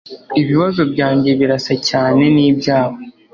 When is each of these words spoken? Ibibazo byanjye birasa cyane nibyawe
Ibibazo 0.41 0.81
byanjye 0.93 1.29
birasa 1.39 1.73
cyane 1.89 2.23
nibyawe 2.35 2.99